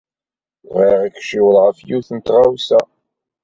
[0.73, 2.79] Bɣiɣ ad k-ciwṛeɣ ɣef yiwet n tɣawsa.